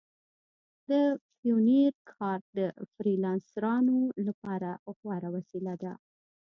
[0.89, 0.91] د
[1.39, 2.59] پیونیر کارډ د
[2.93, 5.93] فریلانسرانو لپاره غوره وسیله ده.